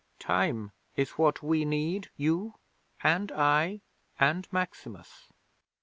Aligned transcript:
Time 0.17 0.71
is 0.95 1.11
what 1.11 1.43
we 1.43 1.63
need 1.63 2.09
you 2.17 2.55
and 3.03 3.31
I 3.31 3.81
and 4.19 4.47
Maximus. 4.51 5.27